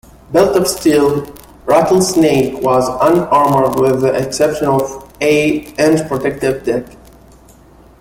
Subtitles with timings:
[0.31, 1.31] Built of steel,
[1.67, 6.85] "Rattlesnake" was un-armoured with the exception of a -inch protective deck.